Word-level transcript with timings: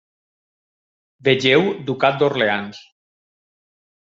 Vegeu 1.27 1.69
Ducat 1.91 2.19
d'Orleans. 2.25 2.81